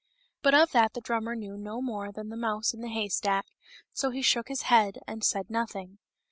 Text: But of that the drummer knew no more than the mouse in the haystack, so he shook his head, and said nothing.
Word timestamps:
But 0.41 0.55
of 0.55 0.71
that 0.71 0.93
the 0.95 1.01
drummer 1.01 1.35
knew 1.35 1.57
no 1.59 1.79
more 1.79 2.11
than 2.11 2.29
the 2.29 2.35
mouse 2.35 2.73
in 2.73 2.81
the 2.81 2.87
haystack, 2.89 3.45
so 3.93 4.09
he 4.09 4.23
shook 4.23 4.47
his 4.47 4.63
head, 4.63 4.97
and 5.05 5.23
said 5.23 5.47
nothing. 5.51 5.99